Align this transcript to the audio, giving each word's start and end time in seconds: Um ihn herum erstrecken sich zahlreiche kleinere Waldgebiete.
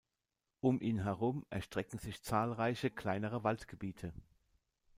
Um 0.61 0.81
ihn 0.81 1.03
herum 1.03 1.45
erstrecken 1.51 1.99
sich 1.99 2.23
zahlreiche 2.23 2.89
kleinere 2.89 3.43
Waldgebiete. 3.43 4.13